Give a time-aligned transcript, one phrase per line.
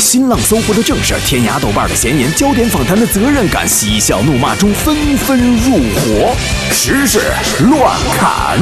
[0.00, 6.34] 新浪、搜狐的正事，天涯、豆瓣的闲言，焦点访谈的责任感，嬉笑怒骂中纷纷入伙，
[6.72, 7.20] 时事
[7.68, 8.58] 乱砍。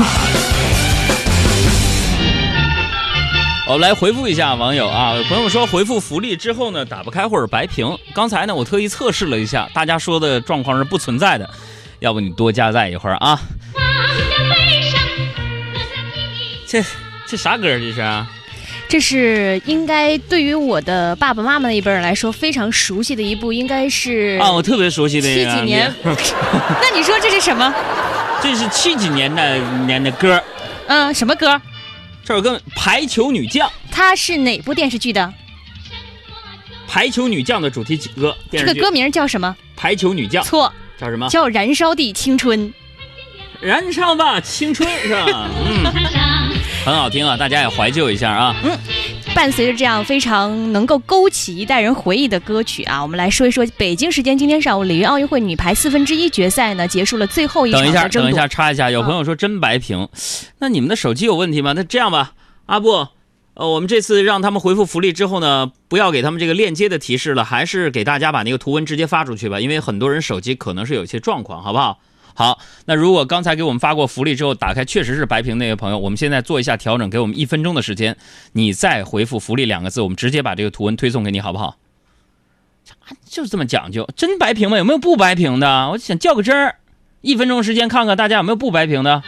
[3.69, 7.97] 我们来回复一下网友啊，有朋友说回复福利之后呢打不开或者白屏。
[8.15, 11.49] 刚才呢我特意测试了一下，大家说的状况是不存在的，
[12.01, 13.41] 要不你多加载一会儿啊。
[16.67, 16.85] 这
[17.27, 18.03] 这啥歌这是？
[18.89, 25.93] 这是应该对于我的爸爸妈妈那一辈人来说非常熟悉的一部，应该是啊，我特别熟悉的七几年。
[26.03, 27.73] 那你说这是什么？
[28.43, 30.43] 这是七几年的年的歌。
[30.87, 31.61] 嗯，什么歌？
[32.25, 33.69] 这首歌《排球女将》。
[33.91, 35.21] 它是哪部电视剧的？
[36.91, 38.35] 《排球女将》的主题曲歌。
[38.51, 39.55] 这个歌名叫什么？
[39.77, 40.43] 排球女将。
[40.43, 40.73] 错。
[40.99, 41.29] 叫什么？
[41.29, 42.59] 叫《燃烧的青春》。
[43.61, 45.51] 燃烧吧，青春，是吧？
[45.67, 45.85] 嗯。
[46.85, 48.57] 很好听啊，大家也怀旧一下啊。
[48.65, 48.79] 嗯，
[49.35, 60.09] 伴随着这样非常能够勾起一代人回忆的歌曲啊，我们来说一说北京时间今天上午里约奥运会女排四分之一决赛呢结束了最后一场等一下，等一下，插一下，有朋友说真白屏，
[60.61, 61.75] 那你们的手机有问题吗？
[61.77, 62.33] 那这样吧，
[62.67, 63.09] 阿布，
[63.53, 71.99] 呃，我们这次让他们回复福利之后呢，不要给他们这个链接的提示了，还是给大家把那个图文直接发出去吧，因为很多人手机可能是有一些状况，好不好？
[72.39, 78.17] 好，那如果刚才给我们发过福利之后打开确实是白屏那位朋友，我们现在做一下调整，给我们一分钟的时间，
[78.53, 81.79] 你再回复“福利”两个字，我们直接把这个图文推送给你，好不好？
[83.25, 84.79] 就是这么讲究，真白屏吗？
[84.79, 85.91] 有没有不白屏的？
[85.91, 86.77] 我想较个真儿，
[87.23, 89.21] 一分钟时间看看大家有没有不白屏的。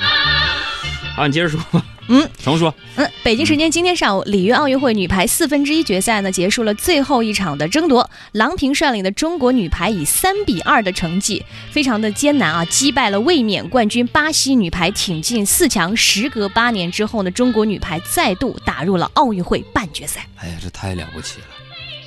[1.21, 1.85] 好，你接着说吧。
[2.09, 2.75] 嗯，重说。
[2.97, 8.09] 嗯，北京时间今天上午，里约奥运会女排四分之一决赛呢结束了最后一场的争夺。
[8.33, 15.95] 郎平率领的中国女排以三比二的成绩，非常的艰难啊，击败了卫冕冠军巴西女排，挺进四强。
[15.95, 20.27] 时隔八年之后呢，中国女排再度打入了奥运会半决赛。
[20.37, 21.47] 哎呀，这太了不起了，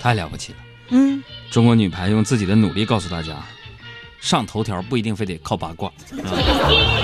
[0.01, 0.57] 太了不起了。
[0.89, 3.45] 嗯，中国女排用自己的努力告诉大家，
[4.19, 5.91] 上头条不一定非得靠八卦。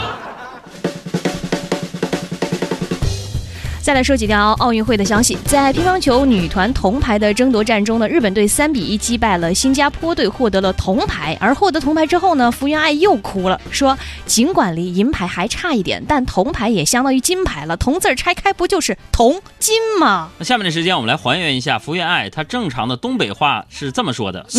[3.89, 11.35] 再来说几条奥运会的消息，在乒乓球女团铜牌的争夺战中呢，日本队三比一击败了新加坡队，获得了铜牌。
[11.41, 17.75] 而获得铜牌之后呢，福原爱又哭了，说尽管离银牌还差一点，但铜牌也相当于金牌了。
[17.75, 20.29] 铜字拆开不就是铜金吗？
[20.37, 24.45] 那下面的时间我们来还原一下福原爱她正常的东北话是这么说的。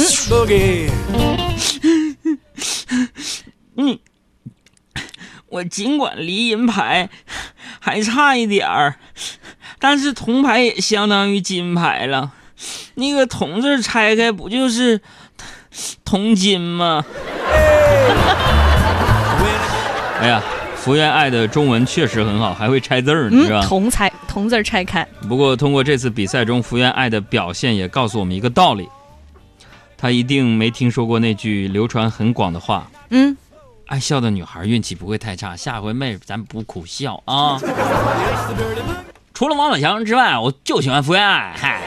[3.76, 3.96] 嗯，
[5.50, 7.10] 我尽管离银牌。
[7.82, 8.96] 还差一点儿，
[9.78, 12.32] 但是铜牌也相当于金牌了。
[12.96, 15.00] 那个“铜”字拆开不就是
[16.04, 17.02] 铜金吗？
[20.20, 20.42] 哎呀，
[20.76, 23.62] 福原爱的中文确实很好，还会拆字儿呢，是吧？
[23.66, 25.06] 铜拆“铜”字拆开。
[25.26, 28.86] 不过通过这次比赛中福原爱的表现，也告诉我们一个道理：
[29.96, 32.90] 他一定没听说过那句流传很广的话。
[33.08, 33.34] 嗯。
[33.90, 37.58] 爱笑的女孩运气不会太差，下回妹咱不苦笑啊！
[39.34, 41.52] 除了王宝强之外，我就喜欢福原爱。
[41.58, 41.82] 嗨。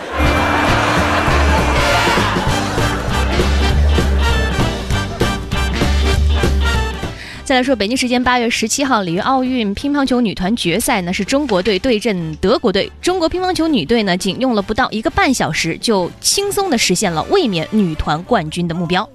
[7.46, 12.92] 再来说，北京时间八月十七号，里约奥运乒乓球女团决赛呢，是中国队对阵德国队。
[13.02, 19.08] 中国乒乓球女队呢，仅用了不到一个半小时，就轻松的实现了卫冕女团冠军的目标。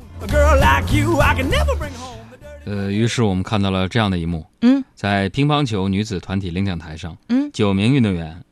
[2.69, 4.45] 呃，于是我们看到了这样的一幕。
[4.61, 8.43] 嗯，在乒乓球女子团体领奖台上，嗯，九名运动员，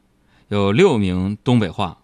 [0.48, 1.98] 有六名东北话，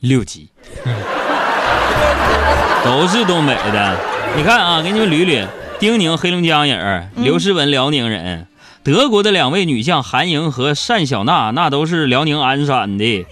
[0.00, 0.48] 六级，
[2.84, 3.96] 都是东北的。
[4.36, 5.46] 你看啊，给你们捋捋：
[5.78, 8.48] 丁宁黑龙江人，刘诗雯辽宁人，
[8.82, 13.24] 德国的两位女将韩莹和单小娜，那都是辽宁鞍山的。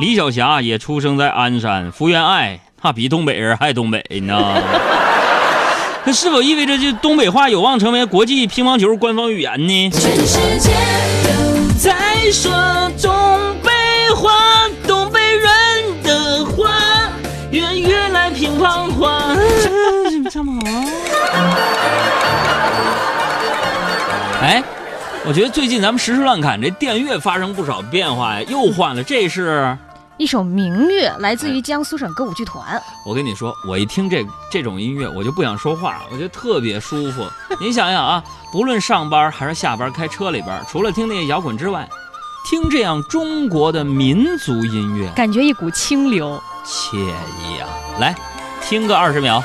[0.00, 4.60] 李晓霞也出生在鞍山，福原爱那比东北人还东北呢。
[6.04, 9.90] 那是否意味着这东北话有望成为国际乒乓球官方语言呢？
[9.90, 10.70] 全世界
[11.24, 12.50] 都在说
[13.00, 13.70] 东北
[14.14, 14.30] 话，
[14.86, 16.70] 东北人的话，
[17.50, 19.36] 圆月来乒乓话。
[20.30, 20.58] 唱不好。
[24.42, 24.62] 哎，
[25.26, 29.76] 我觉得最近咱们时时乱侃这电乐发生不少变化呀，又换了，这是。
[30.20, 32.78] 一首明月来自于江苏省歌舞剧团。
[33.06, 37.26] 我跟你说，我一听这这种音乐，我就不想说话，我觉得特别舒服。
[37.58, 38.22] 你想想啊，
[38.52, 41.88] 不论上班还是下班开车里边，除了听那些摇滚之外，
[42.50, 47.66] 听这样中国的民族音乐，感觉一股清流，惬意啊！
[47.98, 48.14] 来，
[48.60, 49.42] 听个二十秒。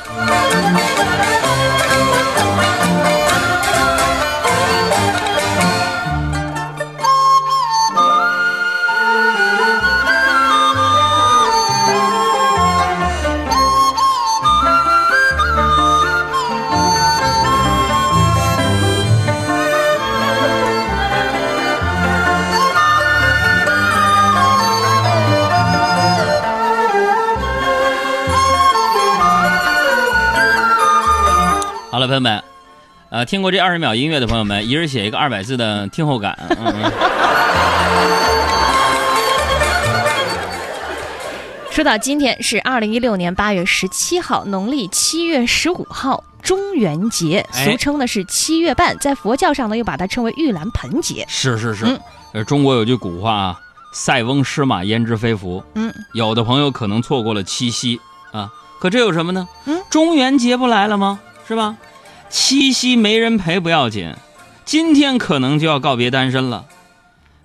[32.00, 32.44] 了，朋友们。
[33.10, 36.38] 呃，听过这二十秒音乐的朋友们，一人写一个二百字的听后感。
[36.50, 36.92] 嗯嗯。
[41.72, 51.26] 说到今天是二零一六年八月十七号，农历七月十五号，中元节，哎俗称的是七月半，在佛教上呢又把它称为玉兰盆节。
[51.30, 52.00] 是是是嗯，
[52.34, 53.60] 呃，中国有句古话啊
[53.94, 55.64] ，“塞翁失马，焉知非福”。
[55.76, 58.00] 嗯，有的朋友可能错过了七夕
[58.32, 58.50] 啊，
[58.80, 59.48] 可这有什么呢？
[59.66, 61.20] 嗯，中元节不来了吗？
[61.48, 61.76] 是吧？
[62.38, 64.14] 七夕没人陪不要紧，
[64.66, 66.66] 今天可能就要告别单身了。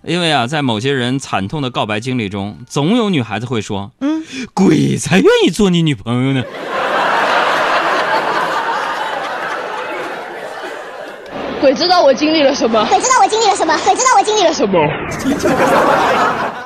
[0.03, 4.21] 因为啊，在某些人惨痛的告白经历中，总有女孩子会说嗯
[4.53, 6.43] ，：“鬼才愿意做你女朋友呢。
[11.61, 12.85] 鬼知道我经历了什么？
[12.87, 13.73] 鬼知道我经历了什么？
[13.85, 14.77] 鬼知道我经历了什么？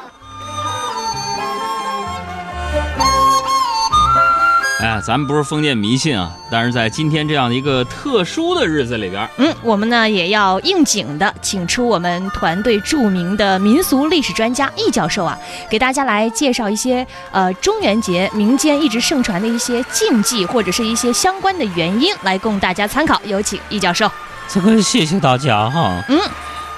[4.81, 15.39] 哎呀，咱们不是封建迷信啊，但是在今天这样的一个特殊的日子里边，嗯，我们呢也要应景的请出我们团队著名的民俗历史专家易教授啊，
[15.71, 23.21] 给大家来介绍一些呃中元节民间一直盛传的一些禁忌或者是一些相关的原因，来供大家参考。
[23.25, 24.11] 有请易教授。
[24.49, 26.03] 这个谢谢大家哈。
[26.09, 26.19] 嗯，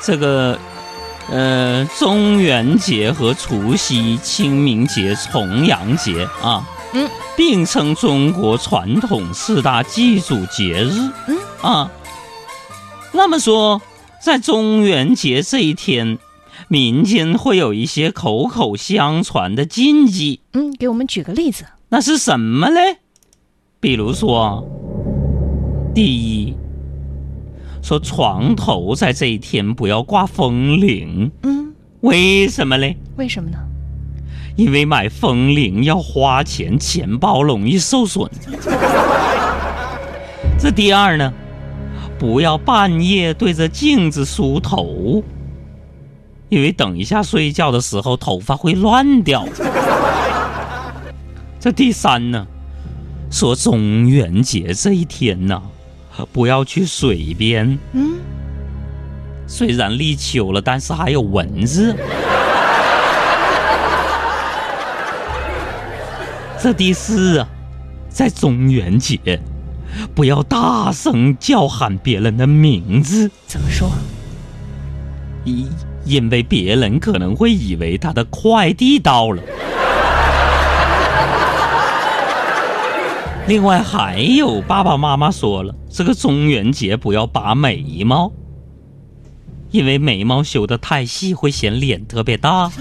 [0.03, 0.57] 这个
[1.31, 6.63] 呃，中元节和除夕、清明节、重阳节啊，
[6.97, 10.93] 嗯，并称中国传统四大祭祖节日。
[11.29, 11.91] 嗯啊，
[13.13, 13.83] 那么说，
[14.19, 16.19] 在中元节这一天，
[16.69, 21.67] 民间会有一些口口相传的禁忌，嗯，给我们举个例子。
[21.91, 22.97] 那是什么嘞？
[23.79, 24.67] 比如说，
[25.95, 26.55] 第一，
[27.83, 32.97] 说床头在这一天不要挂风铃，嗯，为什么嘞？
[33.17, 33.59] 为什么呢？
[34.57, 38.31] 因为买风铃要花钱，钱包容易受损。
[40.59, 41.33] 这第二呢，
[42.19, 45.23] 不要半夜对着镜子梳头，
[46.49, 49.47] 因为等一下睡觉的时候头发会乱掉。
[51.61, 52.47] 这第三呢，
[53.31, 55.61] 说中元节这一天呢，
[56.33, 58.15] 不要去水边，嗯，
[59.47, 61.95] 虽然立秋了，但是还有蚊子。
[66.59, 67.49] 这第四啊，
[68.09, 69.41] 在中元节，
[70.15, 73.91] 不要大声叫喊别人的名字，怎么说？
[75.45, 75.69] 因
[76.05, 79.43] 因为别人可能会以为他的快递到了。
[83.47, 88.33] 另外还有爸爸妈妈说了，这个中元节不要拔眉毛，
[89.71, 92.73] 因为眉毛修得太细会显脸特别大。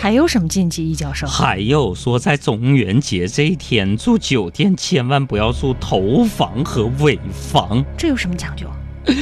[0.00, 0.90] 还有什么禁忌？
[0.90, 1.26] 易教授？
[1.26, 8.66] 还有说，在中元节这一天住酒店，千万不要住头房和尾房，这有什么讲究？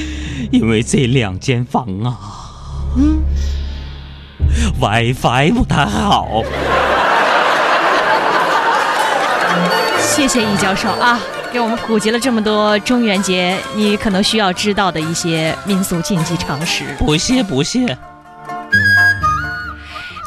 [0.52, 2.16] 因为这两间房啊
[2.96, 3.18] 嗯
[4.80, 6.44] ，，WiFi 不太好。
[10.00, 11.20] 谢谢易教授啊，
[11.52, 16.84] 给我们普及了这么多中元节你可能需要知道的一些民俗禁忌常识。
[16.98, 17.98] 不谢不谢。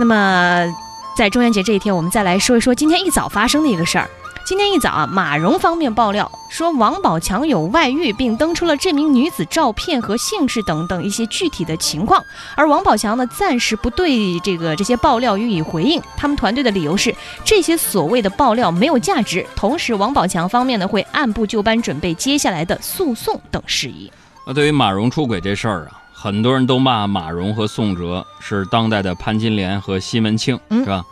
[0.02, 0.76] 那么，
[1.16, 4.10] 在中元节这一天，我们再来说一说今天一早发生的一个事儿。
[4.44, 12.20] 今天一早啊，马蓉方面爆料说王宝强有外遇，并登出了这名女子照片和姓氏等等一些具体的情况。
[12.56, 16.02] 而王宝强呢，暂时不对这个这些爆料予以回应。
[16.18, 17.16] 他们团队的理由是，
[17.46, 19.46] 这些所谓的爆料没有价值。
[19.56, 24.12] 同时，王宝强方面呢，会按部就班准备接下来的诉讼等事宜。
[24.48, 31.04] 那对于马蓉出轨这事儿啊，很多人都骂马蓉和宋哲是当代的潘金莲和西门庆，嗯是吧？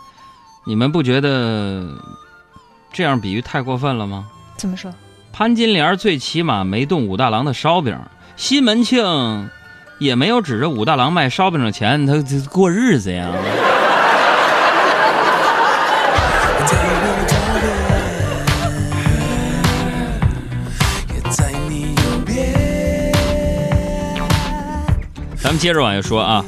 [0.68, 1.84] 你们不觉得
[2.94, 4.28] 这样比喻太过分了吗？
[4.56, 4.94] 怎么说？
[5.34, 7.98] 潘金莲最起码没动武大郎的烧饼，
[8.36, 9.50] 西门庆
[9.98, 13.32] 也没有指着武大郎卖烧饼的钱，他他过日子呀。
[25.42, 26.46] 咱们接着往下说啊，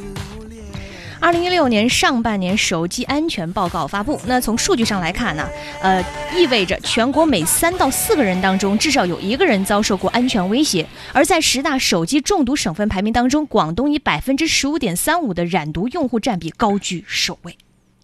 [1.18, 4.20] 二零一六年上半年手机安全报告发布。
[4.26, 5.48] 那从数据上来看呢，
[5.80, 6.04] 呃，
[6.36, 10.86] 意味着全国每三到四个人当中，至少有一个人遭受过安全威胁。
[11.14, 17.56] 而在十大手机中毒省份排名当中，广东以百分之十五点三五的染毒用户占比高居首位。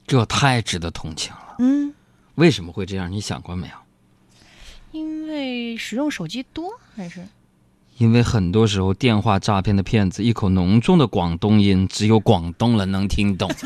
[0.07, 1.57] 这太值得同情了。
[1.59, 1.93] 嗯，
[2.37, 3.13] 为什么会这样？
[3.13, 3.75] 你想过没有？
[4.91, 7.21] 因为使用手机多还是？
[7.99, 13.51] 因为很多时候电话诈骗的骗子一口浓重的广东音，只有广东人能听懂。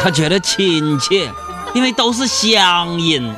[0.00, 1.30] 他觉得亲切，
[1.74, 3.30] 因为都是乡音。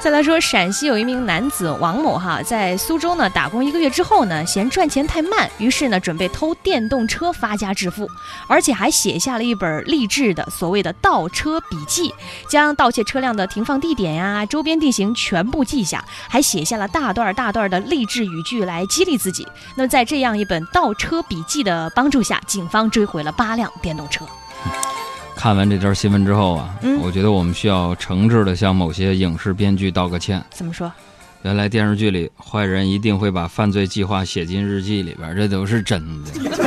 [0.00, 8.08] 再来说，陕西有一名男子王某哈，在苏州呢打工一个月之后呢，嫌赚钱太慢，于是呢准备偷电动车发家致富，
[8.46, 12.14] 而且还写下了一本励志的所谓的盗车笔记，
[12.48, 19.46] 将盗窃车辆的停放地点呀、周边地形全部记下，还写下了大段大段的励志语句来激励自己。
[19.74, 24.24] 那么在这样一本盗车笔记的帮助下，警方追回了八辆电动车。
[25.38, 30.44] 看完这条新闻之后啊，嗯我觉得我们需要诚挚的向某些影视编剧道个歉。
[30.50, 30.90] 怎么说？
[31.42, 36.32] 原来电视剧里坏人一定会把犯罪计划写进日记里边，这都是真的。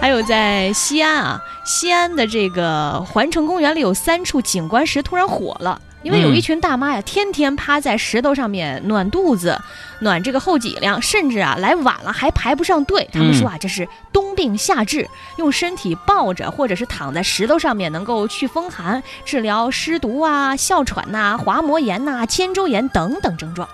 [0.00, 5.78] 还有在西安啊，西安的这个环城公园里有三处景观石突然火了。
[6.02, 9.60] 因为有一群大妈呀，天天趴在石头上面暖肚子、
[10.00, 13.08] 暖这个后脊梁，甚至啊来晚了还排不上队。
[13.12, 23.68] 他们说啊，这是冬病夏治，用身体抱着或者是躺在石头上面，能够去风寒、治疗湿毒啊、哮喘呐、滑膜炎呐、肩周炎等等症状。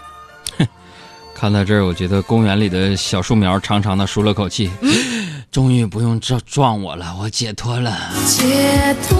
[1.37, 4.71] 看到这儿，我觉得公园里的小树苗长长的舒了口气，
[5.53, 7.93] 终于不用撞撞我了，我解脱了。
[8.27, 9.19] 解脱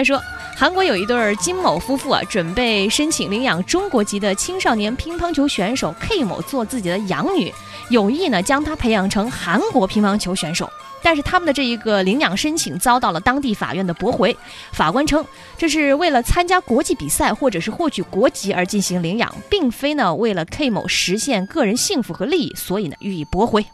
[0.00, 0.18] 来说，
[0.56, 7.52] 韩国有一对金某夫妇啊，准备申请领养中国籍的青少年乒乓球选手 K 某做自己的养女，
[7.90, 10.72] 有意呢将他培养成韩国乒乓球选手。
[11.02, 14.34] 但是他们的这一个领养申请遭到了当地法院的驳回。
[14.72, 15.22] 法官称，
[15.58, 23.66] 这是为了参加国际比赛或者是获取国籍而进行领养，并非呢为了 K 某实现个人幸福和利益，所以呢予以驳回。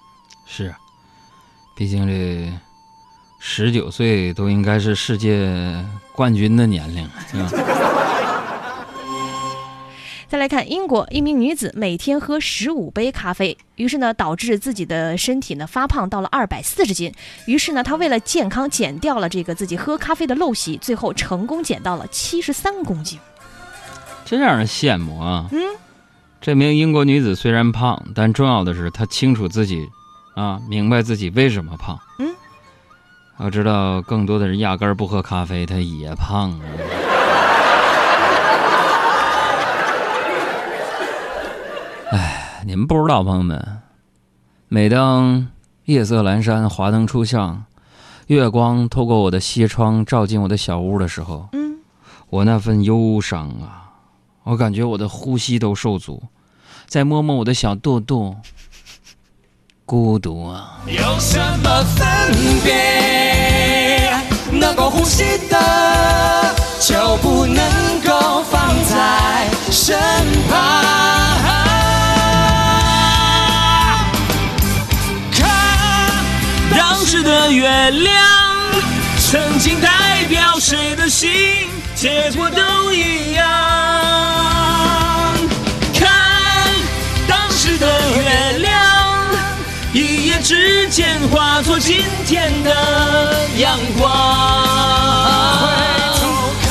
[0.45, 0.75] 是，
[1.77, 2.53] 毕竟这
[3.39, 7.51] 十九岁都应该是世界冠军的年龄， 是吧？
[10.29, 17.13] 再来看英国，一名女子每天喝十五杯咖啡，于是呢导致自己的身体呢发胖到了二百四十斤。
[17.47, 23.21] 于是呢，她为了健康减掉了这个自己喝咖啡的陋习，最后成功减到了七十三公斤。
[24.25, 25.49] 真让人羡慕啊！
[25.53, 25.61] 嗯，
[26.41, 29.89] 这名英国女子虽然胖，但重要的是她清楚自己，
[30.35, 31.97] 啊，明白自己为什么胖。
[32.19, 32.35] 嗯，
[33.39, 36.61] 要知道，更多的人压根儿不喝咖啡，他也胖啊。
[42.13, 43.83] 哎，你们不知道，朋友们，
[44.69, 45.49] 每当
[45.85, 47.65] 夜色阑珊，华灯初上，
[48.29, 51.81] 月光透过我的西窗照进我的小屋的时候，嗯，
[52.31, 53.93] 我那份忧伤啊，
[54.45, 56.23] 我感觉我的呼吸都受阻。
[56.87, 58.37] 再摸摸我的小肚肚，
[59.85, 60.79] 孤独啊！
[60.87, 62.07] 有什么分
[62.63, 63.26] 别？
[64.51, 67.65] 能够呼吸的就不能
[68.05, 69.99] 够放在身
[70.49, 70.85] 旁。
[75.33, 75.49] 看
[76.77, 78.15] 当时的月亮，
[79.31, 81.31] 曾经代表谁的心，
[81.95, 83.45] 结果都一样。
[90.49, 92.71] 时间化作今天的
[93.57, 94.09] 阳光。
[95.59, 95.67] 回
[96.21, 96.23] 头
[96.63, 96.71] 看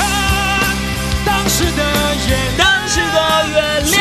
[1.26, 1.84] 当时的
[2.26, 4.00] 月亮，当时的月亮，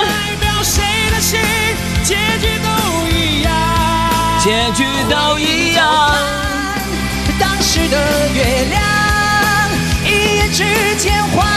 [0.00, 1.38] 代表谁的心，
[2.02, 2.68] 结局都
[3.10, 3.52] 一样，
[4.42, 6.16] 结局都一样。
[7.38, 8.82] 当时的月亮，
[10.02, 11.49] 一夜之间化。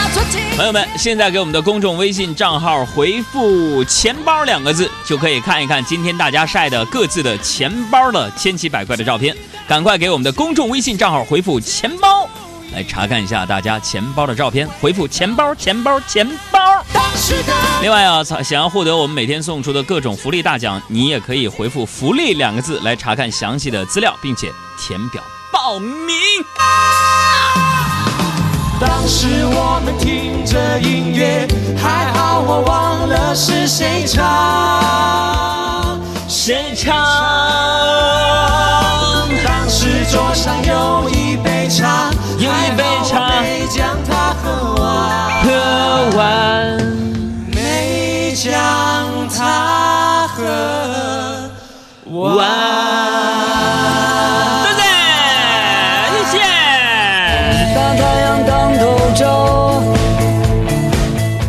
[0.56, 9.36] 朋友们，现在给我们的公众微信账号回复“钱包”两个字，就可以看一看今天大家晒的各自的钱包的千奇百怪的照片。
[9.66, 12.28] 赶快给我们的公众微信账号回复“钱包”，
[12.72, 14.68] 来查看一下大家钱包的照片。
[14.80, 16.60] 回复“钱包”，钱包，钱包。
[17.82, 25.20] 另外啊，想想要获得我们每天送出的各种福利大奖，你也可以回复“福利”两个字来查看详细的资料，并且填表
[25.52, 26.14] 报名。
[29.04, 31.46] 当时我们听着音乐，
[31.76, 36.96] 还好我忘了是谁唱，谁唱。
[39.44, 42.08] 当时桌上有一杯茶，
[42.38, 46.24] 有一杯茶，没将它喝完，喝完。
[47.52, 48.48] 没将
[49.28, 51.50] 它喝
[52.06, 53.13] 完。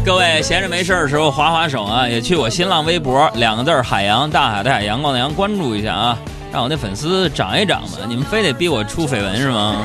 [0.06, 6.16] 各位闲着没事儿的时候划划手啊，也去我新浪微博两个字儿海洋大海的海阳光的阳关注一下啊，
[6.54, 7.98] 让我那粉丝涨一涨吧。
[8.08, 9.78] 你们非得逼我出绯闻是吗？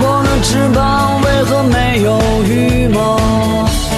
[0.00, 3.20] 我的翅膀为何没有羽毛？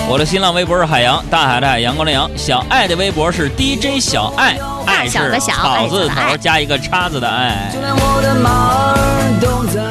[0.06, 2.30] 我的新浪微博是海洋，大海的海，阳光的阳。
[2.36, 7.70] 小爱的微博是 DJ 小爱，爱是小的小草字头加一个叉子的爱。
[7.72, 8.50] 就连我的马
[8.92, 9.89] 儿都在。